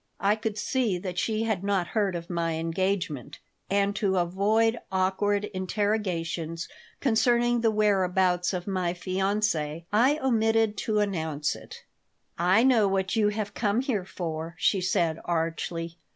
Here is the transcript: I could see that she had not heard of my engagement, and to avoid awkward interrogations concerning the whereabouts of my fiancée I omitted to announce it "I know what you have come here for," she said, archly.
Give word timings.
I 0.19 0.35
could 0.35 0.57
see 0.57 0.97
that 0.97 1.19
she 1.19 1.43
had 1.43 1.63
not 1.63 1.89
heard 1.89 2.15
of 2.15 2.27
my 2.27 2.55
engagement, 2.55 3.37
and 3.69 3.95
to 3.97 4.17
avoid 4.17 4.79
awkward 4.91 5.45
interrogations 5.53 6.67
concerning 6.99 7.61
the 7.61 7.69
whereabouts 7.69 8.51
of 8.51 8.65
my 8.65 8.95
fiancée 8.95 9.85
I 9.93 10.17
omitted 10.17 10.75
to 10.89 11.01
announce 11.01 11.55
it 11.55 11.83
"I 12.35 12.63
know 12.63 12.87
what 12.87 13.15
you 13.15 13.29
have 13.29 13.53
come 13.53 13.81
here 13.81 14.03
for," 14.05 14.55
she 14.57 14.81
said, 14.81 15.19
archly. 15.23 15.99